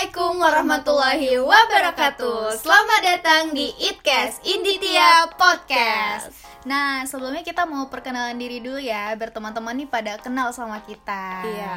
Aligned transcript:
Assalamualaikum 0.00 0.40
warahmatullahi 0.40 1.30
wabarakatuh. 1.44 2.56
Selamat 2.64 3.00
datang 3.04 3.52
di 3.52 3.68
Itcast 3.84 4.40
Inditia 4.48 5.28
Podcast. 5.36 6.32
Nah, 6.64 7.04
sebelumnya 7.04 7.44
kita 7.44 7.68
mau 7.68 7.84
perkenalan 7.92 8.40
diri 8.40 8.64
dulu 8.64 8.80
ya 8.80 9.12
Biar 9.12 9.28
teman-teman 9.28 9.76
nih 9.76 9.92
pada 9.92 10.16
kenal 10.16 10.56
sama 10.56 10.80
kita. 10.88 11.44
Iya. 11.44 11.76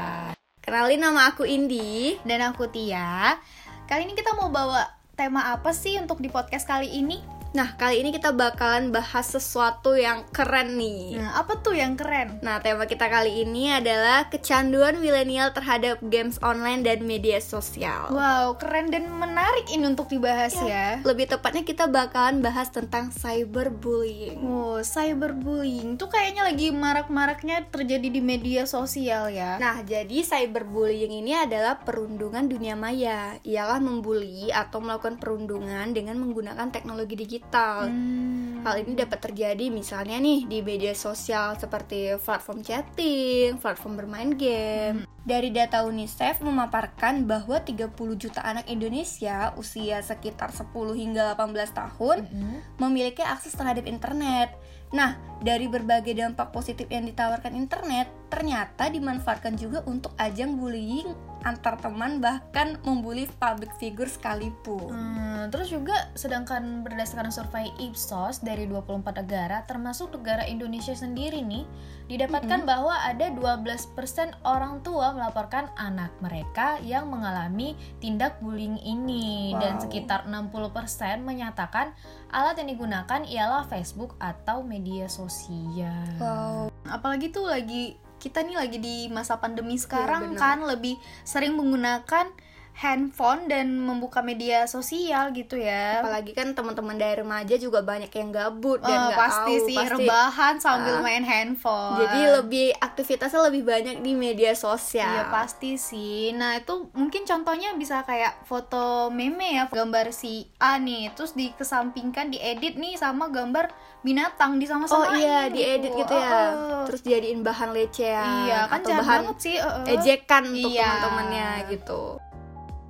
Kenalin 0.63 1.04
nama 1.04 1.36
aku 1.36 1.44
Indi. 1.44 2.15
Dan 2.24 2.47
aku 2.47 2.63
Tia. 2.72 3.44
Kali 3.92 4.08
ini 4.08 4.15
kita 4.15 4.40
mau 4.40 4.47
bawa 4.47 4.87
tema 5.19 5.51
apa 5.51 5.76
sih 5.76 5.99
untuk 5.99 6.24
di 6.24 6.31
podcast 6.31 6.63
kali 6.63 6.96
ini? 6.96 7.19
Nah, 7.54 7.78
kali 7.78 8.01
ini 8.01 8.10
kita 8.10 8.33
bakalan 8.33 8.90
bahas 8.90 9.29
sesuatu 9.29 9.94
yang 9.94 10.26
keren 10.33 10.74
nih. 10.74 11.22
Nah, 11.22 11.38
apa 11.38 11.62
tuh 11.62 11.78
yang 11.78 11.94
keren? 11.94 12.42
Nah, 12.42 12.58
tema 12.65 12.90
kita 12.90 13.06
kali 13.06 13.46
ini 13.46 13.70
adalah 13.70 14.26
kecanduan 14.26 14.97
milenial 14.97 15.53
terhadap 15.53 16.02
games 16.02 16.41
online 16.41 16.81
dan 16.81 17.05
media 17.05 17.38
sosial. 17.38 18.09
Wow, 18.09 18.57
keren 18.57 18.89
dan 18.89 19.05
menarik 19.05 19.70
ini 19.70 19.85
untuk 19.85 20.09
dibahas 20.09 20.57
ya. 20.66 20.66
ya. 20.66 20.88
Lebih 21.05 21.29
tepatnya 21.29 21.62
kita 21.62 21.85
bakalan 21.85 22.41
bahas 22.41 22.73
tentang 22.73 23.13
cyberbullying. 23.13 24.41
Oh, 24.41 24.81
cyberbullying 24.81 26.01
tuh 26.01 26.09
kayaknya 26.09 26.49
lagi 26.49 26.73
marak-maraknya 26.73 27.70
terjadi 27.70 28.09
di 28.09 28.21
media 28.26 28.65
sosial 28.65 29.29
ya. 29.29 29.62
Nah, 29.62 29.85
jadi 29.85 30.26
cyberbullying 30.26 31.21
ini 31.21 31.38
adalah 31.38 31.77
perundungan 31.85 32.49
dunia 32.49 32.73
maya. 32.73 33.38
Ialah 33.45 33.77
membuli 33.77 34.49
atau 34.49 34.81
melakukan 34.81 35.21
perundungan 35.21 35.93
dengan 35.93 36.17
menggunakan 36.17 36.73
teknologi 36.73 37.13
digital 37.13 37.42
digital. 37.53 37.91
Hmm. 37.91 38.63
Hal 38.63 38.79
ini 38.79 38.95
dapat 38.95 39.20
terjadi 39.20 39.67
misalnya 39.67 40.17
nih 40.23 40.47
di 40.47 40.63
media 40.63 40.95
sosial 40.95 41.59
seperti 41.59 42.15
platform 42.23 42.63
chatting, 42.63 43.59
platform 43.59 43.99
bermain 43.99 44.31
game. 44.34 45.03
Hmm. 45.03 45.11
Dari 45.23 45.51
data 45.55 45.84
UNICEF 45.87 46.43
memaparkan 46.43 47.23
bahwa 47.27 47.59
30 47.59 47.95
juta 48.20 48.43
anak 48.43 48.68
Indonesia 48.68 49.55
usia 49.55 50.03
sekitar 50.03 50.51
10 50.51 50.71
hingga 50.95 51.35
18 51.35 51.71
tahun 51.71 52.18
hmm. 52.27 52.57
memiliki 52.79 53.23
akses 53.23 53.55
terhadap 53.55 53.87
internet. 53.87 54.55
Nah, 54.93 55.18
dari 55.41 55.65
berbagai 55.65 56.13
dampak 56.13 56.53
positif 56.53 56.85
yang 56.85 57.09
ditawarkan 57.09 57.57
internet, 57.57 58.13
ternyata 58.29 58.93
dimanfaatkan 58.93 59.57
juga 59.57 59.81
untuk 59.90 60.13
ajang 60.21 60.53
bullying 60.62 61.09
antar 61.44 61.76
teman 61.80 62.24
bahkan 62.24 62.80
membuli 62.88 63.27
public 63.40 63.72
figure 63.77 64.08
sekalipun. 64.08 64.92
Hmm, 64.92 65.48
terus 65.52 65.70
juga 65.70 66.12
sedangkan 66.16 66.84
berdasarkan 66.88 67.32
survei 67.32 67.70
Ipsos 67.80 68.40
dari 68.42 68.68
24 68.68 69.24
negara 69.24 69.64
termasuk 69.68 70.16
negara 70.16 70.48
Indonesia 70.48 70.96
sendiri 70.96 71.44
nih 71.44 71.68
didapatkan 72.08 72.64
mm 72.64 72.68
-hmm. 72.68 72.72
bahwa 72.72 72.96
ada 73.00 73.32
12% 73.32 74.36
orang 74.44 74.84
tua 74.84 75.16
melaporkan 75.16 75.72
anak 75.80 76.12
mereka 76.20 76.80
yang 76.84 77.08
mengalami 77.08 77.76
tindak 78.04 78.40
bullying 78.44 78.80
ini 78.84 79.56
wow. 79.56 79.60
dan 79.64 79.74
sekitar 79.80 80.28
60% 80.28 81.24
menyatakan 81.24 81.96
alat 82.32 82.60
yang 82.60 82.70
digunakan 82.76 83.22
ialah 83.24 83.64
Facebook 83.68 84.16
atau 84.20 84.66
media 84.66 85.08
sosial. 85.08 86.08
Wow. 86.20 86.72
Apalagi 86.88 87.32
tuh 87.32 87.48
lagi 87.48 87.96
kita 88.24 88.40
nih 88.40 88.56
lagi 88.56 88.80
di 88.80 89.12
masa 89.12 89.36
pandemi 89.44 89.76
iya, 89.76 89.84
sekarang 89.84 90.24
ya, 90.32 90.40
kan 90.40 90.64
lebih 90.64 90.96
sering 91.28 91.60
menggunakan 91.60 92.32
handphone 92.74 93.46
dan 93.46 93.70
membuka 93.78 94.26
media 94.26 94.66
sosial 94.66 95.30
gitu 95.32 95.62
ya. 95.62 96.02
Apalagi 96.02 96.34
kan 96.34 96.58
teman-teman 96.58 96.98
dari 96.98 97.22
remaja 97.22 97.56
juga 97.62 97.86
banyak 97.86 98.10
yang 98.10 98.34
gabut 98.34 98.82
dan 98.82 99.14
nggak 99.14 99.20
pasti 99.20 99.54
tahu 99.62 99.68
sih 99.70 99.78
pasti 99.78 99.94
rebahan 99.94 100.56
sambil 100.58 100.96
uh, 101.00 101.02
main 101.06 101.22
handphone. 101.22 102.02
Jadi 102.02 102.20
lebih 102.42 102.68
aktivitasnya 102.82 103.42
lebih 103.54 103.64
banyak 103.64 103.98
di 104.02 104.12
media 104.18 104.58
sosial. 104.58 105.06
Iya 105.06 105.24
pasti 105.30 105.78
sih. 105.78 106.34
Nah 106.34 106.58
itu 106.58 106.90
mungkin 106.98 107.24
contohnya 107.30 107.78
bisa 107.78 108.02
kayak 108.04 108.42
foto 108.50 109.14
meme 109.14 109.54
ya 109.54 109.70
gambar 109.70 110.10
si 110.10 110.50
A 110.58 110.82
nih, 110.82 111.14
terus 111.14 111.38
dikesampingkan 111.38 112.34
diedit 112.34 112.76
nih 112.76 112.97
sama 112.97 113.30
gambar 113.30 113.70
binatang 114.03 114.59
di 114.59 114.66
sama 114.68 114.90
sama 114.90 115.08
Oh 115.08 115.16
iya 115.16 115.47
gitu. 115.47 115.62
diedit 115.62 115.94
gitu 115.94 116.14
ya. 116.18 116.30
Uh, 116.52 116.84
terus 116.90 117.02
jadiin 117.06 117.46
bahan 117.46 117.70
lecehan. 117.72 118.50
Iya 118.50 118.59
kan 118.68 118.81
atau 118.81 118.92
bahan 118.97 119.20
banget 119.30 119.38
sih. 119.40 119.56
Uh, 119.62 119.86
ejekan 119.88 120.44
untuk 120.50 120.74
iya. 120.74 120.90
teman-temannya 120.90 121.47
gitu 121.70 122.20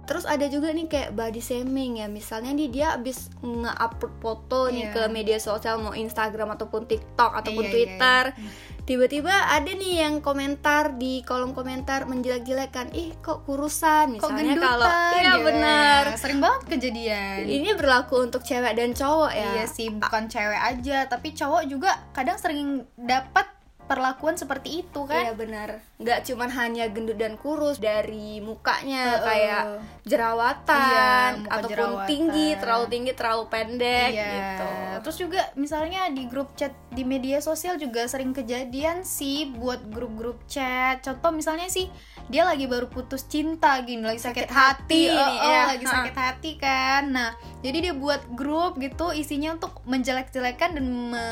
terus 0.03 0.27
ada 0.27 0.51
juga 0.51 0.75
nih 0.75 0.91
kayak 0.91 1.15
body 1.15 1.39
shaming 1.39 2.03
ya 2.03 2.11
misalnya 2.11 2.51
nih 2.51 2.67
dia 2.67 2.87
abis 2.99 3.31
nge-upload 3.39 4.13
foto 4.19 4.67
yeah. 4.67 4.75
nih 4.75 4.85
ke 4.91 5.01
iya. 5.07 5.11
media 5.11 5.37
sosial 5.39 5.79
mau 5.79 5.95
Instagram 5.95 6.59
ataupun 6.59 6.83
TikTok 6.83 7.31
ataupun 7.39 7.63
yeah, 7.63 7.71
iya, 7.71 7.75
Twitter 7.75 8.23
yeah, 8.35 8.43
yeah. 8.43 8.81
tiba-tiba 8.83 9.31
ada 9.31 9.71
nih 9.71 10.03
yang 10.03 10.19
komentar 10.19 10.99
di 10.99 11.23
kolom 11.23 11.55
komentar 11.55 12.03
menjelek-jelekan 12.03 12.91
ih 12.91 13.15
kok 13.23 13.47
kurusan 13.47 14.19
misalnya 14.19 14.59
kalau 14.59 14.91
iya 15.15 15.33
benar 15.39 16.03
sering 16.19 16.43
banget 16.43 16.61
kejadian 16.67 17.47
ini 17.47 17.71
berlaku 17.71 18.19
untuk 18.27 18.43
cewek 18.43 18.75
dan 18.75 18.91
cowok 18.91 19.31
ya 19.31 19.49
iya 19.55 19.65
sih 19.71 19.87
bukan 19.87 20.27
cewek 20.27 20.59
aja 20.59 21.07
tapi 21.07 21.31
cowok 21.31 21.63
juga 21.71 21.95
kadang 22.11 22.35
sering 22.35 22.83
dapat 22.99 23.52
perlakuan 23.85 24.39
seperti 24.39 24.85
itu 24.85 25.03
kan 25.03 25.23
iya 25.27 25.33
benar 25.35 25.83
nggak 25.99 26.19
cuman 26.27 26.49
hanya 26.55 26.85
gendut 26.91 27.19
dan 27.19 27.35
kurus 27.35 27.79
dari 27.79 28.39
mukanya 28.39 29.19
uh, 29.19 29.23
kayak 29.23 29.63
jerawatan 30.07 31.47
iya, 31.47 31.53
ataupun 31.59 31.89
jerawatan. 31.99 32.09
tinggi 32.09 32.47
terlalu 32.59 32.85
tinggi 32.91 33.11
terlalu 33.15 33.43
pendek 33.47 34.11
iya. 34.11 34.29
gitu 34.31 34.73
terus 34.99 35.17
juga 35.17 35.49
misalnya 35.55 36.11
di 36.11 36.27
grup 36.27 36.53
chat 36.59 36.75
di 36.91 37.07
media 37.07 37.39
sosial 37.39 37.79
juga 37.79 38.05
sering 38.05 38.35
kejadian 38.35 39.07
sih 39.07 39.49
buat 39.49 39.79
grup-grup 39.89 40.43
chat. 40.45 41.01
Contoh 41.01 41.31
misalnya 41.31 41.71
sih 41.71 41.87
dia 42.27 42.43
lagi 42.43 42.67
baru 42.67 42.91
putus 42.91 43.25
cinta 43.25 43.79
gini 43.81 44.03
lagi 44.03 44.21
sakit, 44.21 44.45
sakit 44.45 44.51
hati, 44.51 45.01
hati 45.09 45.17
oh, 45.17 45.29
oh, 45.39 45.49
ya. 45.49 45.63
lagi 45.73 45.85
sakit 45.87 46.15
hati 46.15 46.51
kan. 46.59 47.03
Nah 47.09 47.29
jadi 47.63 47.89
dia 47.89 47.93
buat 47.95 48.21
grup 48.35 48.77
gitu 48.77 49.15
isinya 49.15 49.55
untuk 49.55 49.79
menjelek-jelekan 49.87 50.77
dan 50.77 50.85
me 50.85 51.25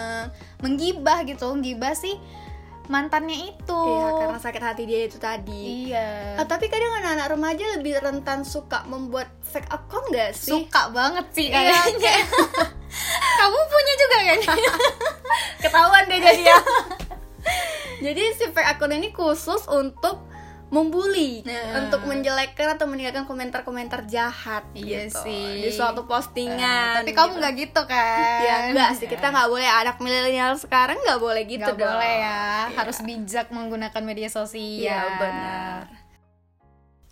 menggibah 0.64 1.28
gitu. 1.28 1.52
Menggibah 1.52 1.94
sih 1.94 2.16
mantannya 2.92 3.56
itu. 3.56 3.84
Iya 3.88 4.08
karena 4.20 4.40
sakit 4.40 4.64
hati 4.64 4.84
dia 4.84 5.00
itu 5.08 5.18
tadi. 5.22 5.92
Iya. 5.92 6.40
Oh, 6.44 6.48
tapi 6.48 6.68
kadang 6.68 6.92
anak-anak 7.00 7.28
remaja 7.32 7.64
lebih 7.80 8.00
rentan 8.04 8.44
suka 8.44 8.84
membuat 8.90 9.32
fake 9.46 9.72
account 9.72 10.08
gak 10.12 10.36
sih? 10.36 10.52
Suka 10.52 10.92
banget 10.92 11.26
sih 11.32 11.48
iya, 11.48 11.72
kayaknya 11.72 12.16
kamu 13.42 13.60
punya 13.66 13.94
juga 13.98 14.18
kan? 14.22 14.40
Ketahuan 15.66 16.04
deh 16.06 16.20
jadi 16.22 16.44
ya. 16.46 16.60
Jadi 18.06 18.34
si 18.34 18.50
fake 18.50 18.70
account 18.78 18.98
ini 18.98 19.14
khusus 19.14 19.70
untuk 19.70 20.26
membuli 20.72 21.44
nah. 21.44 21.84
untuk 21.84 22.08
menjelekkan 22.08 22.80
atau 22.80 22.88
meninggalkan 22.88 23.28
komentar-komentar 23.28 24.08
jahat 24.10 24.66
iya 24.74 25.06
gitu. 25.06 25.22
sih. 25.22 25.68
Di 25.68 25.70
suatu 25.70 26.10
postingan 26.10 26.98
uh, 26.98 27.06
tapi 27.06 27.14
kamu 27.14 27.38
nggak 27.38 27.54
gitu. 27.62 27.78
gitu 27.78 27.82
kan? 27.86 28.42
Ya 28.42 28.56
enggak 28.74 28.90
sih. 28.98 29.06
Kita 29.06 29.30
nggak 29.30 29.50
boleh. 29.54 29.70
Anak 29.70 30.02
milenial 30.02 30.58
sekarang 30.58 30.98
nggak 30.98 31.20
boleh 31.22 31.44
gitu 31.46 31.62
gak 31.62 31.78
dong 31.78 31.94
boleh 31.94 32.16
ya. 32.26 32.72
ya. 32.72 32.74
Harus 32.74 32.98
bijak 33.06 33.54
menggunakan 33.54 34.02
media 34.02 34.30
sosial. 34.34 34.82
Ya 34.82 35.02
benar 35.22 36.01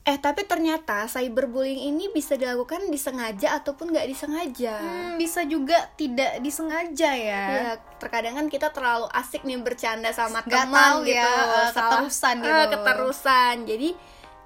Eh 0.08 0.18
tapi 0.18 0.48
ternyata 0.48 1.06
cyberbullying 1.12 1.92
ini 1.92 2.08
bisa 2.10 2.40
dilakukan 2.40 2.88
disengaja 2.88 3.60
ataupun 3.60 3.92
nggak 3.92 4.08
disengaja. 4.08 4.80
Hmm, 4.80 5.20
bisa 5.20 5.44
juga 5.44 5.92
tidak 6.00 6.40
disengaja 6.40 7.12
ya. 7.14 7.44
Ya 7.52 7.72
terkadang 8.00 8.40
kan 8.40 8.48
kita 8.48 8.72
terlalu 8.72 9.12
asik 9.12 9.44
nih 9.44 9.60
bercanda 9.60 10.10
sama 10.16 10.40
gak 10.48 10.72
teman 10.72 11.04
gitu, 11.04 11.20
ya, 11.20 11.70
keterusan 11.76 12.36
gitu. 12.40 12.50
Uh, 12.50 12.68
keterusan. 12.72 13.56
Jadi 13.68 13.90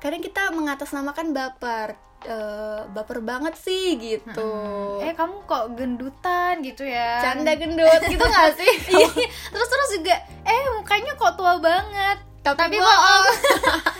kadang 0.02 0.22
kita 0.26 0.42
mengatasnamakan 0.52 1.28
baper. 1.32 1.90
Uh, 2.24 2.88
baper 2.96 3.20
banget 3.20 3.52
sih 3.60 4.00
gitu. 4.00 4.32
Hmm. 4.32 5.04
Eh 5.04 5.12
kamu 5.12 5.44
kok 5.44 5.76
gendutan 5.76 6.64
gitu 6.64 6.88
ya? 6.88 7.20
Canda 7.20 7.52
gendut 7.60 8.00
gitu 8.16 8.24
gak 8.24 8.56
sih? 8.56 8.96
Iya. 8.96 9.12
terus 9.52 9.68
terus 9.68 9.90
juga 10.00 10.16
eh 10.48 10.60
mukanya 10.80 11.20
kok 11.20 11.36
tua 11.36 11.60
banget. 11.60 12.24
Tapi, 12.44 12.60
Tapi 12.60 12.78
bohong. 12.80 13.26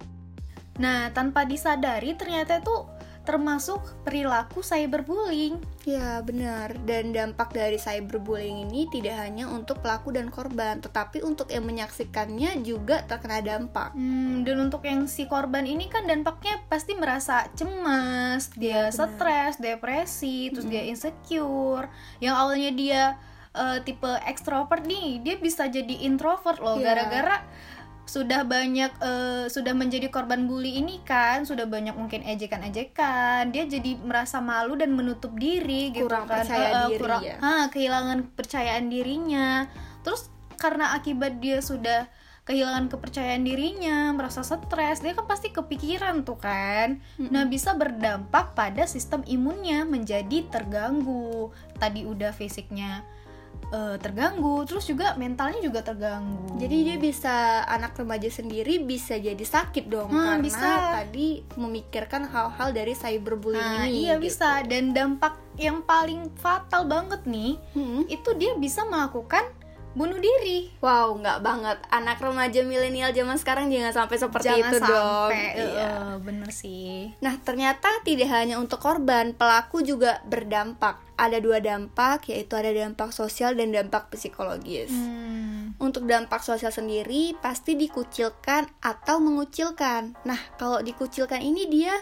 Nah, 0.81 1.13
tanpa 1.13 1.45
disadari 1.45 2.17
ternyata 2.17 2.57
itu 2.57 2.89
termasuk 3.21 4.01
perilaku 4.01 4.65
cyberbullying. 4.65 5.61
Ya, 5.85 6.25
benar. 6.25 6.73
Dan 6.89 7.13
dampak 7.13 7.53
dari 7.53 7.77
cyberbullying 7.77 8.65
ini 8.65 8.89
tidak 8.89 9.21
hanya 9.21 9.45
untuk 9.45 9.81
pelaku 9.85 10.09
dan 10.09 10.33
korban, 10.33 10.81
tetapi 10.81 11.21
untuk 11.21 11.53
yang 11.53 11.65
menyaksikannya 11.69 12.65
juga 12.65 13.05
terkena 13.05 13.45
dampak. 13.45 13.93
Hmm, 13.93 14.41
dan 14.41 14.57
untuk 14.69 14.81
yang 14.89 15.05
si 15.05 15.29
korban 15.29 15.69
ini 15.69 15.85
kan 15.85 16.09
dampaknya 16.09 16.65
pasti 16.65 16.97
merasa 16.97 17.45
cemas, 17.53 18.49
dia 18.57 18.89
ya, 18.89 18.93
stres, 18.93 19.61
depresi, 19.61 20.49
terus 20.49 20.65
hmm. 20.65 20.73
dia 20.73 20.83
insecure. 20.89 21.85
Yang 22.17 22.35
awalnya 22.41 22.71
dia 22.73 23.03
uh, 23.53 23.77
tipe 23.85 24.09
ekstrovert 24.25 24.81
nih, 24.89 25.21
dia 25.21 25.35
bisa 25.37 25.69
jadi 25.69 26.09
introvert 26.09 26.57
loh 26.57 26.81
iya. 26.81 26.85
gara-gara 26.89 27.37
ya 27.37 27.79
sudah 28.11 28.43
banyak 28.43 28.91
uh, 28.99 29.47
sudah 29.47 29.71
menjadi 29.71 30.11
korban 30.11 30.43
bully 30.43 30.83
ini 30.83 30.99
kan 31.07 31.47
sudah 31.47 31.63
banyak 31.63 31.95
mungkin 31.95 32.27
ejekan-ejekan 32.27 33.55
dia 33.55 33.63
jadi 33.63 33.95
merasa 34.03 34.43
malu 34.43 34.75
dan 34.75 34.91
menutup 34.91 35.31
diri 35.39 35.95
gitu 35.95 36.11
kurang 36.11 36.27
kan 36.27 36.43
percaya 36.43 36.67
uh, 36.75 36.87
diri 36.91 36.99
kurang, 36.99 37.21
ya. 37.23 37.35
ha, 37.39 37.71
kehilangan 37.71 38.19
percayaan 38.35 38.91
dirinya 38.91 39.71
terus 40.03 40.27
karena 40.59 40.91
akibat 40.91 41.39
dia 41.39 41.63
sudah 41.63 42.11
kehilangan 42.41 42.89
kepercayaan 42.89 43.45
dirinya, 43.45 44.09
merasa 44.17 44.41
stres, 44.41 45.05
dia 45.05 45.13
kan 45.13 45.29
pasti 45.29 45.53
kepikiran 45.53 46.25
tuh 46.25 46.41
kan. 46.41 46.97
Nah, 47.21 47.45
bisa 47.45 47.77
berdampak 47.77 48.57
pada 48.57 48.89
sistem 48.89 49.21
imunnya 49.29 49.85
menjadi 49.85 50.49
terganggu. 50.49 51.53
Tadi 51.77 52.01
udah 52.01 52.33
fisiknya 52.33 53.05
eh, 53.63 53.95
terganggu, 53.97 54.63
terus 54.63 54.83
juga 54.83 55.13
mentalnya 55.13 55.59
juga 55.59 55.79
terganggu. 55.79 56.57
Jadi 56.57 56.77
dia 56.83 56.97
bisa 56.97 57.35
anak 57.65 57.95
remaja 57.95 58.27
sendiri 58.27 58.81
bisa 58.81 59.15
jadi 59.15 59.39
sakit 59.39 59.85
dong 59.85 60.09
Hmm, 60.09 60.37
karena 60.37 60.43
bisa. 60.43 60.69
tadi 60.93 61.27
memikirkan 61.55 62.25
hal-hal 62.25 62.69
dari 62.69 62.91
cyberbullying 62.91 63.61
Nah, 63.77 63.85
ini. 63.85 64.03
iya 64.03 64.13
gitu. 64.15 64.25
bisa 64.25 64.63
dan 64.63 64.91
dampak 64.91 65.33
yang 65.55 65.79
paling 65.81 66.31
fatal 66.35 66.83
banget 66.83 67.21
nih 67.23 67.55
Hmm. 67.71 68.03
itu 68.07 68.29
dia 68.33 68.55
bisa 68.55 68.83
melakukan 68.83 69.43
bunuh 69.91 70.17
diri. 70.17 70.71
Wow, 70.79 71.19
nggak 71.19 71.39
banget. 71.43 71.77
Anak 71.91 72.23
remaja 72.23 72.63
milenial 72.63 73.11
zaman 73.11 73.35
sekarang 73.35 73.67
jangan 73.67 73.91
sampai 73.91 74.17
seperti 74.17 74.47
Jangan 74.47 74.71
itu 74.71 74.77
dong. 74.79 75.29
sampai 75.31 75.43
Iya. 75.59 75.91
eh, 75.91 76.11
bener 76.23 76.49
sih. 76.51 77.11
Nah, 77.19 77.35
ternyata 77.43 77.89
tidak 78.07 78.31
hanya 78.31 78.55
untuk 78.57 78.79
korban, 78.79 79.35
pelaku 79.35 79.83
juga 79.83 80.23
berdampak. 80.27 81.03
Ada 81.19 81.37
dua 81.37 81.61
dampak, 81.61 82.25
yaitu 82.33 82.57
ada 82.57 82.71
dampak 82.73 83.13
sosial 83.13 83.53
dan 83.53 83.69
dampak 83.69 84.09
psikologis. 84.09 84.89
Hmm. 84.89 85.77
Untuk 85.77 86.09
dampak 86.09 86.41
sosial 86.41 86.73
sendiri 86.73 87.37
pasti 87.37 87.77
dikucilkan 87.77 88.65
atau 88.81 89.21
mengucilkan. 89.21 90.17
Nah, 90.25 90.39
kalau 90.57 90.81
dikucilkan 90.81 91.43
ini 91.43 91.69
dia 91.69 91.93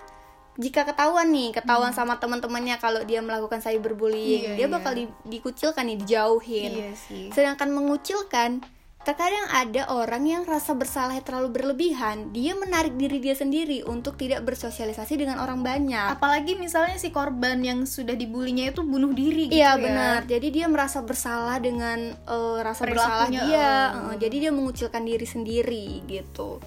jika 0.59 0.83
ketahuan 0.83 1.31
nih, 1.31 1.55
ketahuan 1.55 1.89
sama 1.89 2.19
teman-temannya 2.19 2.75
kalau 2.77 2.99
dia 3.01 3.23
melakukan 3.23 3.63
cyberbullying, 3.63 4.43
Iya, 4.43 4.55
dia 4.59 4.67
iya. 4.67 4.69
bakal 4.69 4.91
di- 4.91 5.15
dikucilkan 5.23 5.87
nih, 5.87 5.97
dijauhin. 5.97 6.71
Iya 6.75 6.91
sih. 6.93 7.31
Sedangkan 7.31 7.71
mengucilkan, 7.71 8.59
terkadang 8.99 9.47
ada 9.49 9.87
orang 9.87 10.27
yang 10.27 10.43
rasa 10.43 10.75
bersalahnya 10.75 11.23
terlalu 11.23 11.55
berlebihan, 11.55 12.29
dia 12.29 12.51
menarik 12.53 12.93
diri 12.93 13.17
dia 13.17 13.31
sendiri 13.31 13.81
untuk 13.81 14.19
tidak 14.19 14.43
bersosialisasi 14.43 15.15
dengan 15.17 15.39
orang 15.39 15.63
banyak. 15.63 16.11
Apalagi 16.11 16.59
misalnya 16.59 16.99
si 16.99 17.07
korban 17.07 17.63
yang 17.63 17.87
sudah 17.87 18.13
dibulinya 18.13 18.67
itu 18.67 18.83
bunuh 18.83 19.15
diri 19.15 19.47
gitu 19.47 19.55
ya. 19.55 19.73
Iya 19.73 19.81
benar. 19.81 20.19
Jadi 20.27 20.47
dia 20.51 20.67
merasa 20.67 20.99
bersalah 20.99 21.57
dengan 21.57 22.11
eh, 22.11 22.57
rasa 22.59 22.83
bersalah 22.83 23.31
Perilakunya, 23.31 23.41
dia. 23.47 23.71
oh. 23.95 24.11
Eh, 24.11 24.15
jadi 24.19 24.35
dia 24.43 24.51
mengucilkan 24.51 25.01
diri 25.01 25.23
sendiri 25.25 26.03
gitu. 26.05 26.59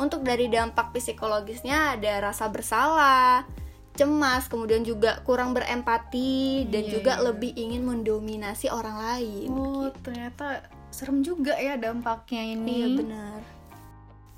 Untuk 0.00 0.24
dari 0.24 0.48
dampak 0.48 0.90
psikologisnya 0.96 1.96
ada 1.98 2.32
rasa 2.32 2.48
bersalah, 2.48 3.44
cemas, 3.92 4.48
kemudian 4.48 4.82
juga 4.82 5.20
kurang 5.22 5.52
berempati 5.52 6.64
dan 6.68 6.88
Iya, 6.88 6.92
juga 6.96 7.12
iya. 7.20 7.24
lebih 7.28 7.52
ingin 7.52 7.82
mendominasi 7.84 8.72
orang 8.72 8.96
lain. 8.96 9.48
Oh, 9.52 9.88
ternyata 10.00 10.64
serem 10.88 11.20
juga 11.20 11.56
ya 11.56 11.76
dampaknya 11.76 12.42
ini. 12.56 12.72
Iya 12.72 12.88
benar. 13.00 13.40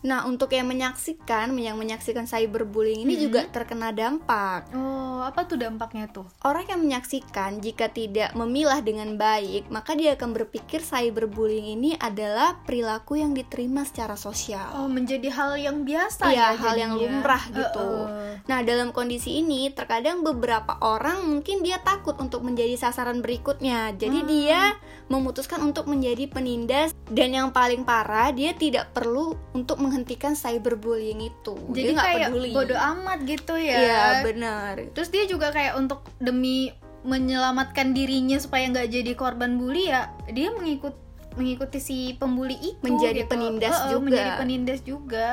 Nah 0.04 0.22
untuk 0.24 0.52
yang 0.52 0.68
menyaksikan, 0.68 1.56
yang 1.56 1.74
menyaksikan 1.74 2.28
cyberbullying 2.28 3.02
ini 3.02 3.16
Mm-mm. 3.16 3.24
juga 3.24 3.40
terkena 3.48 3.88
dampak. 3.88 4.68
Oh, 4.70 5.24
apa 5.24 5.48
tuh 5.48 5.56
dampaknya 5.56 6.06
tuh? 6.06 6.28
Orang 6.40 6.68
yang 6.68 6.78
menyaksikan 6.78 7.58
jika 7.58 7.88
tidak 7.88 8.36
memilah 8.36 8.78
dengan 8.78 9.16
baik, 9.16 9.66
maka 9.68 9.96
dia 9.96 10.12
akan 10.12 10.36
berpikir 10.36 10.84
cyberbullying 10.84 11.72
ini 11.72 11.96
adalah 11.96 12.60
perilaku 12.62 13.16
yang 13.16 13.32
diterima 13.32 13.82
secara 13.82 14.12
sosial. 14.14 14.68
Oh, 14.76 14.86
menjadi 14.86 15.32
hal 15.32 15.56
yang 15.56 15.82
biasa 15.82 16.28
Iya, 16.28 16.36
ya 16.46 16.48
hal 16.54 16.74
yang 16.76 16.92
jadinya. 16.94 17.08
lumrah 17.10 17.44
gitu. 17.48 17.88
Eh, 18.04 18.32
Nah, 18.44 18.60
dalam 18.60 18.92
kondisi 18.92 19.40
ini 19.40 19.72
terkadang 19.72 20.20
beberapa 20.20 20.76
orang 20.78 21.24
mungkin 21.24 21.64
dia 21.64 21.80
takut 21.80 22.12
untuk 22.20 22.44
menjadi 22.44 22.76
sasaran 22.76 23.24
berikutnya. 23.24 23.96
Jadi 23.96 24.20
Hmm. 24.20 24.28
dia 24.28 24.60
memutuskan 25.08 25.64
untuk 25.64 25.88
menjadi 25.88 26.28
penindas 26.28 26.92
dan 27.08 27.32
yang 27.32 27.48
paling 27.50 27.84
parah 27.84 28.28
dia 28.30 28.52
tidak 28.52 28.92
perlu 28.92 29.32
untuk 29.52 29.80
menghentikan 29.94 30.34
cyberbullying 30.34 31.22
itu. 31.30 31.54
Jadi 31.70 31.94
dia 31.94 32.02
kayak 32.02 32.28
peduli. 32.34 32.50
bodo 32.50 32.74
amat 32.74 33.18
gitu 33.22 33.54
ya. 33.54 33.78
Iya, 33.78 34.02
benar. 34.26 34.74
Terus 34.90 35.08
dia 35.14 35.24
juga 35.30 35.54
kayak 35.54 35.78
untuk 35.78 36.02
demi 36.18 36.74
menyelamatkan 37.06 37.94
dirinya 37.94 38.42
supaya 38.42 38.66
nggak 38.74 38.90
jadi 38.90 39.12
korban 39.14 39.54
bully 39.54 39.86
ya, 39.86 40.10
dia 40.34 40.50
mengikut 40.50 40.98
mengikuti 41.38 41.78
si 41.82 41.98
pembuli 42.18 42.54
itu 42.58 42.82
Menjadi 42.82 43.26
gitu. 43.26 43.30
penindas 43.34 43.74
eh, 43.74 43.90
juga. 43.90 44.02
menjadi 44.06 44.30
penindas 44.38 44.80
juga 44.86 45.26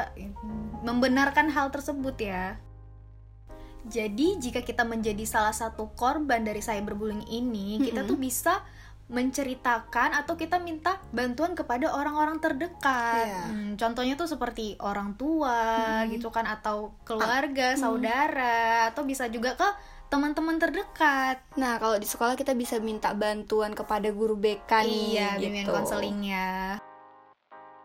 membenarkan 0.81 1.53
hal 1.53 1.69
tersebut 1.69 2.17
ya 2.17 2.57
jadi 3.85 4.37
jika 4.41 4.65
kita 4.65 4.81
menjadi 4.81 5.21
salah 5.29 5.53
satu 5.53 5.93
korban 5.93 6.41
dari 6.41 6.57
cyberbullying 6.61 7.25
ini 7.29 7.81
kita 7.85 8.01
Mm-mm. 8.01 8.09
tuh 8.09 8.17
bisa 8.17 8.53
menceritakan 9.11 10.15
atau 10.15 10.39
kita 10.39 10.57
minta 10.57 10.97
bantuan 11.11 11.51
kepada 11.51 11.91
orang-orang 11.91 12.39
terdekat. 12.39 13.27
Iya. 13.27 13.43
Hmm, 13.51 13.71
contohnya 13.75 14.15
tuh 14.15 14.31
seperti 14.31 14.79
orang 14.79 15.19
tua 15.19 16.01
Mm-mm. 16.07 16.15
gitu 16.15 16.31
kan 16.31 16.47
atau 16.47 16.95
keluarga, 17.03 17.75
saudara 17.75 18.87
atau 18.89 19.03
bisa 19.03 19.27
juga 19.27 19.59
ke 19.59 19.67
teman-teman 20.07 20.59
terdekat. 20.59 21.39
Nah, 21.55 21.79
kalau 21.79 21.95
di 21.95 22.07
sekolah 22.07 22.35
kita 22.35 22.51
bisa 22.51 22.79
minta 22.79 23.15
bantuan 23.15 23.71
kepada 23.71 24.11
guru 24.11 24.35
BK 24.35 24.71
nih 24.83 25.03
Iya, 25.15 25.27
bimbingan 25.39 25.63
gitu. 25.67 25.71
konselingnya. 25.71 26.47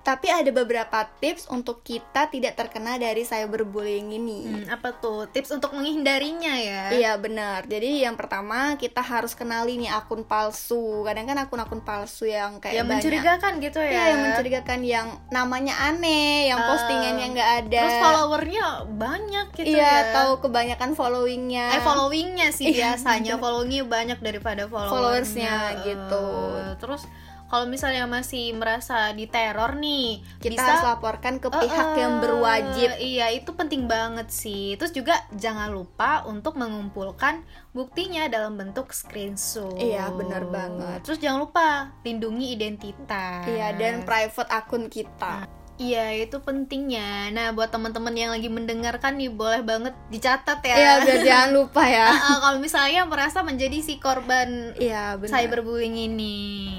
Tapi 0.07 0.31
ada 0.31 0.47
beberapa 0.55 1.03
tips 1.19 1.51
untuk 1.51 1.83
kita 1.83 2.31
tidak 2.31 2.55
terkena 2.55 2.95
dari 2.95 3.27
cyberbullying 3.27 4.15
ini. 4.15 4.41
Hmm, 4.47 4.71
apa 4.71 4.95
tuh 4.95 5.27
tips 5.27 5.51
untuk 5.51 5.75
menghindarinya 5.75 6.55
ya? 6.55 6.83
Iya 6.95 7.13
benar. 7.19 7.67
Jadi 7.67 8.07
yang 8.07 8.15
pertama 8.15 8.79
kita 8.79 9.03
harus 9.03 9.35
kenali 9.35 9.75
nih 9.75 9.91
akun 9.91 10.23
palsu. 10.23 11.03
Kadang 11.03 11.27
kan 11.27 11.43
akun-akun 11.43 11.83
palsu 11.83 12.31
yang 12.31 12.63
kayak 12.63 12.79
yang 12.79 12.87
banyak. 12.87 13.03
mencurigakan 13.03 13.53
gitu 13.59 13.83
ya. 13.83 13.91
Iya, 13.91 14.03
yang 14.15 14.21
mencurigakan 14.23 14.81
yang 14.87 15.07
namanya 15.29 15.75
aneh, 15.91 16.55
yang 16.55 16.63
Eh, 16.63 16.67
postingannya 16.71 17.27
nggak 17.35 17.51
ada. 17.67 17.83
Terus 17.83 17.99
followernya 17.99 18.65
banyak 18.87 19.47
gitu 19.59 19.75
iya, 19.75 19.91
ya. 19.91 20.15
tahu 20.15 20.39
kebanyakan 20.39 20.95
followingnya. 20.95 21.67
Eh 21.75 21.83
followingnya 21.83 22.49
sih 22.55 22.71
Iya, 22.71 22.95
biasanya 22.95 23.35
followingnya 23.43 23.83
banyak 23.83 24.19
daripada 24.23 24.71
followersnya 24.71 24.95
Followersnya, 24.95 25.55
gitu. 25.83 26.27
Eh, 26.63 26.75
Terus 26.79 27.03
kalau 27.47 27.71
misalnya 27.71 28.11
masih 28.11 28.51
merasa 28.59 29.15
diteror 29.15 29.79
nih, 29.79 30.19
kita 30.43 30.59
bisa 30.59 30.67
harus 30.67 30.87
laporkan 30.87 31.39
ke 31.39 31.47
pihak 31.47 31.89
Eh, 31.95 32.01
yang 32.03 32.19
berwajib. 32.19 32.91
Iya, 32.99 33.27
itu 33.31 33.55
penting 33.55 33.87
banget 33.87 34.29
sih. 34.35 34.75
Terus 34.75 34.91
juga 34.91 35.15
jangan 35.31 35.71
lupa 35.71 36.27
untuk 36.27 36.59
mengumpulkan 36.59 37.47
buktinya 37.71 38.27
dalam 38.27 38.59
bentuk 38.59 38.91
screenshot. 38.91 39.79
Iya, 39.79 40.11
benar 40.11 40.51
banget. 40.51 41.07
Terus 41.07 41.23
jangan 41.23 41.47
lupa 41.47 41.95
lindungi 42.03 42.59
identitas. 42.59 43.47
Iya, 43.47 43.79
dan 43.79 44.03
private 44.03 44.51
akun 44.51 44.91
kita. 44.91 45.47
Iya, 45.77 46.25
itu 46.25 46.41
pentingnya. 46.41 47.29
Nah, 47.37 47.53
buat 47.53 47.69
teman-teman 47.69 48.17
yang 48.17 48.33
lagi 48.33 48.49
mendengarkan 48.49 49.21
nih, 49.21 49.29
boleh 49.29 49.61
banget 49.61 49.93
dicatat 50.09 50.65
ya. 50.65 50.73
Iya, 50.73 50.93
biar 51.05 51.21
jangan 51.21 51.51
lupa 51.53 51.85
ya. 51.85 52.09
Kalau 52.43 52.59
misalnya 52.65 53.05
merasa 53.05 53.45
menjadi 53.45 53.85
si 53.85 54.01
korban 54.01 54.73
benar. 55.21 55.29
cyberbullying 55.29 56.01
ini. 56.01 56.76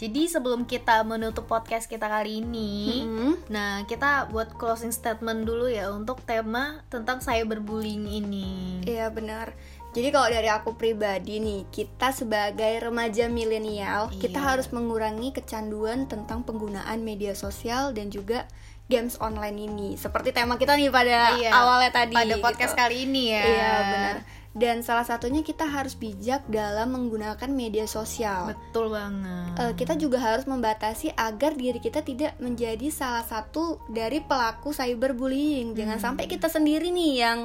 Jadi 0.00 0.32
sebelum 0.32 0.64
kita 0.64 1.04
menutup 1.04 1.44
podcast 1.44 1.84
kita 1.84 2.08
kali 2.08 2.40
ini, 2.40 3.04
Mm-mm. 3.04 3.36
nah 3.52 3.84
kita 3.84 4.32
buat 4.32 4.56
closing 4.56 4.96
statement 4.96 5.44
dulu 5.44 5.68
ya 5.68 5.92
untuk 5.92 6.24
tema 6.24 6.80
tentang 6.88 7.20
cyberbullying 7.20 8.08
ini. 8.08 8.80
Iya 8.88 9.12
benar. 9.12 9.52
Jadi 9.92 10.08
kalau 10.08 10.32
dari 10.32 10.48
aku 10.48 10.72
pribadi 10.72 11.36
nih, 11.36 11.68
kita 11.68 12.16
sebagai 12.16 12.80
remaja 12.80 13.28
milenial, 13.28 14.08
kita 14.08 14.40
Iya. 14.40 14.48
harus 14.56 14.72
mengurangi 14.72 15.36
kecanduan 15.36 16.08
tentang 16.08 16.48
penggunaan 16.48 17.04
media 17.04 17.36
sosial 17.36 17.92
dan 17.92 18.08
juga 18.08 18.48
games 18.88 19.20
online 19.20 19.68
ini. 19.68 19.88
Seperti 20.00 20.32
tema 20.32 20.56
kita 20.56 20.80
nih 20.80 20.88
pada 20.88 21.36
Iya, 21.36 21.52
awalnya 21.52 21.92
tadi. 21.92 22.16
Pada 22.16 22.40
podcast 22.40 22.72
gitu. 22.72 22.80
kali 22.80 22.96
ini 23.04 23.36
ya. 23.36 23.44
Iya 23.44 23.72
benar. 23.84 24.16
Dan 24.50 24.82
salah 24.82 25.06
satunya 25.06 25.46
kita 25.46 25.62
harus 25.62 25.94
bijak 25.94 26.42
dalam 26.50 26.90
menggunakan 26.90 27.46
media 27.54 27.86
sosial. 27.86 28.50
Betul 28.50 28.90
banget. 28.90 29.54
Eh, 29.62 29.72
kita 29.78 29.94
juga 29.94 30.18
harus 30.18 30.42
membatasi 30.50 31.14
agar 31.14 31.54
diri 31.54 31.78
kita 31.78 32.02
tidak 32.02 32.34
menjadi 32.42 32.90
salah 32.90 33.22
satu 33.22 33.78
dari 33.86 34.18
pelaku 34.18 34.74
cyberbullying. 34.74 35.78
Jangan 35.78 36.02
Hmm. 36.02 36.06
sampai 36.10 36.26
kita 36.26 36.50
sendiri 36.50 36.90
nih 36.90 37.12
yang 37.22 37.38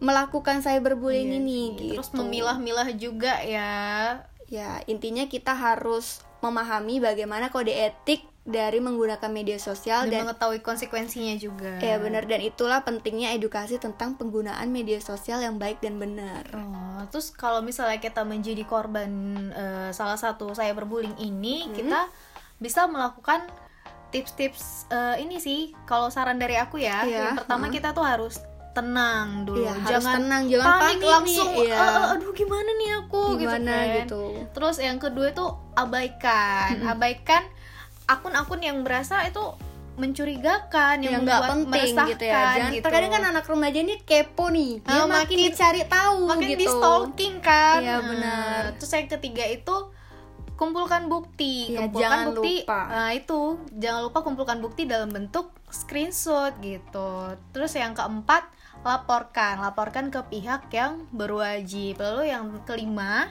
melakukan 0.00 0.64
cyberbullying 0.64 1.36
Iya 1.36 1.40
ini 1.44 1.60
gitu. 1.76 2.00
Terus 2.00 2.10
memilah-milah 2.16 2.88
juga 2.96 3.36
ya. 3.44 3.70
Ya, 4.48 4.80
intinya 4.88 5.28
kita 5.28 5.52
harus 5.52 6.24
memahami 6.40 6.98
bagaimana 6.98 7.52
kode 7.52 7.70
etik 7.76 8.31
dari 8.42 8.78
menggunakan 8.78 9.30
media 9.30 9.54
sosial 9.54 10.04
Dan, 10.04 10.10
dan 10.10 10.20
mengetahui 10.24 10.58
konsekuensinya 10.60 11.34
juga. 11.36 11.78
ya 11.78 11.94
benar 11.96 12.26
dan 12.26 12.40
itulah 12.40 12.82
pentingnya 12.82 13.30
edukasi 13.32 13.78
tentang 13.78 14.14
penggunaan 14.14 14.66
media 14.66 14.98
sosial 14.98 15.38
yang 15.38 15.56
baik 15.56 15.78
dan 15.78 15.94
benar. 15.96 16.42
Oh, 16.50 17.06
terus 17.06 17.30
kalau 17.30 17.60
misalnya 17.60 17.96
kita 17.96 18.22
menjadi 18.22 18.64
korban 18.64 19.10
eh, 19.48 19.90
salah 19.90 20.16
satu 20.16 20.50
cyberbullying 20.50 21.14
ini, 21.16 21.64
Hmm. 21.64 21.72
kita 21.72 22.00
bisa 22.58 22.84
melakukan 22.84 23.46
tips-tips 24.10 24.86
eh, 24.88 25.22
ini 25.22 25.38
sih. 25.38 25.70
Kalau 25.84 26.10
saran 26.10 26.36
dari 26.36 26.54
aku 26.54 26.76
ya, 26.76 27.02
Iya, 27.02 27.18
yang 27.28 27.38
pertama 27.38 27.66
hmm. 27.66 27.74
kita 27.74 27.88
tuh 27.90 28.02
harus 28.02 28.42
tenang 28.72 29.44
dulu, 29.44 29.62
Iya, 29.62 29.72
harus 29.76 29.90
jangan 29.92 30.14
tenang, 30.18 30.42
jangan 30.48 30.66
panik 30.66 30.82
panik 30.82 31.06
langsung. 31.06 31.50
iya. 31.54 31.76
"Eh, 31.76 31.90
eh, 31.92 32.06
aduh 32.10 32.32
gimana 32.32 32.70
nih 32.72 32.90
aku 32.98 33.22
Gimana 33.36 33.70
gitu 33.70 33.78
kan. 33.78 33.96
gitu. 34.02 34.22
Terus 34.50 34.76
yang 34.80 34.98
kedua 34.98 35.26
itu 35.28 35.44
abaikan, 35.74 36.74
abaikan 36.88 37.44
akun-akun 38.04 38.60
yang 38.60 38.80
berasa 38.80 39.22
itu 39.22 39.40
mencurigakan 39.92 41.00
yang, 41.00 41.20
yang 41.20 41.22
nggak 41.22 41.42
penting 41.46 41.92
gitu 42.08 42.24
ya 42.24 42.42
Jangan, 42.56 42.70
terkadang 42.80 43.12
kan 43.12 43.24
anak 43.28 43.44
remaja 43.44 43.78
ini 43.78 44.00
kepo 44.00 44.48
nih. 44.48 44.80
Dia 44.80 44.92
Ah, 44.94 45.04
makin, 45.04 45.36
makin- 45.36 45.38
dicari 45.46 45.82
tahu 45.84 46.16
makin 46.26 46.48
gitu. 46.48 46.58
di 46.58 46.66
stalking 46.66 47.34
kan. 47.38 47.78
Iya, 47.78 47.92
Nah, 47.92 48.02
benar. 48.02 48.60
terus 48.74 48.90
yang 48.90 49.08
ketiga 49.10 49.44
itu 49.46 49.76
kumpulkan 50.54 51.06
bukti. 51.06 51.70
Iya, 51.70 51.86
kumpulkan 51.86 52.00
jangan 52.02 52.24
bukti. 52.32 52.54
lupa. 52.62 52.80
nah 52.88 53.10
itu. 53.12 53.40
Jangan 53.74 54.00
lupa 54.02 54.18
kumpulkan 54.22 54.58
bukti 54.58 54.82
dalam 54.86 55.10
bentuk 55.10 55.52
screenshot 55.68 56.56
gitu. 56.58 57.10
Terus 57.52 57.72
yang 57.74 57.92
keempat 57.92 58.48
laporkan. 58.80 59.60
Laporkan 59.60 60.08
ke 60.08 60.24
pihak 60.24 60.70
yang 60.70 61.04
berwajib. 61.10 61.98
Lalu 61.98 62.32
yang 62.32 62.48
kelima 62.64 63.28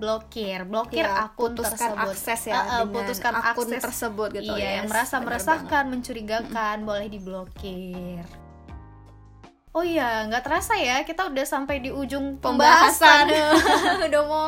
blokir. 0.00 0.64
Blokir 0.64 1.04
Ya, 1.04 1.28
akun 1.28 1.52
putuskan 1.52 1.92
tersebut. 1.92 2.10
akses 2.10 2.40
ya 2.42 2.54
ah, 2.56 2.64
dengan 2.80 2.88
putuskan 2.90 3.32
akun 3.36 3.68
akses 3.68 3.82
tersebut 3.84 4.28
gitu. 4.32 4.52
iya 4.52 4.64
Yes, 4.64 4.74
yang 4.74 4.86
merasa 4.88 5.14
meresahkan 5.20 5.84
mencurigakan 5.86 6.76
boleh 6.82 7.06
diblokir. 7.06 8.24
Oh 9.70 9.86
iya, 9.86 10.26
nggak 10.26 10.42
terasa 10.42 10.74
ya 10.74 11.04
kita 11.04 11.30
udah 11.30 11.44
sampai 11.44 11.78
di 11.78 11.92
ujung 11.92 12.42
Pembahasan. 12.42 13.30
pembahasan. 13.30 14.02
udah 14.10 14.22
mau 14.24 14.46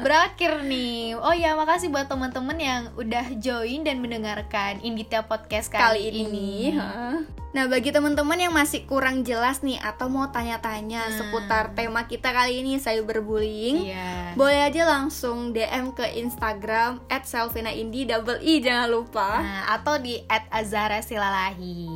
berakhir 0.00 0.64
nih. 0.64 1.18
Oh 1.18 1.34
ya, 1.34 1.52
makasih 1.52 1.92
buat 1.92 2.08
teman-teman 2.08 2.56
yang 2.56 2.82
udah 2.96 3.36
join 3.36 3.84
dan 3.84 4.00
mendengarkan 4.00 4.80
Inditya 4.80 5.26
Podcast 5.26 5.68
kali 5.68 6.08
kali, 6.08 6.24
ini. 6.24 6.72
Hah. 6.72 7.20
Nah, 7.52 7.68
bagi 7.68 7.92
teman-teman 7.92 8.40
yang 8.40 8.56
masih 8.56 8.88
kurang 8.88 9.28
jelas 9.28 9.60
nih 9.60 9.76
atau 9.76 10.08
mau 10.08 10.24
tanya-tanya 10.32 11.04
Hmm. 11.04 11.16
seputar 11.20 11.76
tema 11.76 12.08
kita 12.08 12.32
kali 12.32 12.64
ini 12.64 12.80
cyberbullying, 12.80 13.92
Iya. 13.92 14.32
boleh 14.32 14.72
aja 14.72 14.88
langsung 14.88 15.52
DM 15.52 15.92
ke 15.92 16.16
Instagram 16.16 17.04
@selvinaindi 17.12 18.08
double 18.08 18.40
i 18.40 18.56
jangan 18.56 18.88
lupa. 18.88 19.44
Nah, 19.44 19.62
atau 19.68 20.00
di 20.00 20.16
@azara 20.48 21.04
silalahi. 21.04 21.92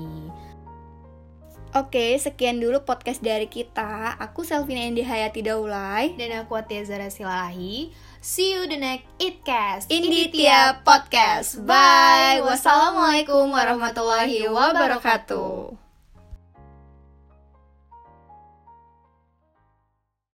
Oke, 1.75 2.15
sekian 2.21 2.63
dulu 2.63 2.87
podcast 2.87 3.19
dari 3.25 3.51
kita. 3.51 4.15
Aku 4.21 4.47
Selvina 4.47 4.87
Indi 4.87 5.03
Hayati 5.03 5.43
Daulay. 5.43 6.15
Dan 6.15 6.47
aku 6.47 6.55
Atia 6.55 6.87
Zara 6.87 7.11
Silalahi. 7.11 7.91
See 8.23 8.55
you 8.55 8.67
the 8.67 8.79
next 8.79 9.07
Itcast. 9.23 9.87
Inditya 9.91 10.83
Podcast. 10.87 11.63
Bye. 11.63 12.43
Wassalamualaikum 12.43 13.51
warahmatullahi 13.51 14.47
wabarakatuh. 14.51 15.86